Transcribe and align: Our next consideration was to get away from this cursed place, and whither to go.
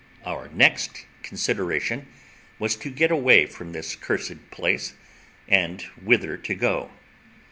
Our 0.25 0.49
next 0.51 1.05
consideration 1.21 2.07
was 2.57 2.75
to 2.77 2.89
get 2.89 3.11
away 3.11 3.45
from 3.45 3.71
this 3.71 3.95
cursed 3.95 4.49
place, 4.49 4.95
and 5.47 5.79
whither 6.03 6.37
to 6.37 6.55
go. 6.55 6.89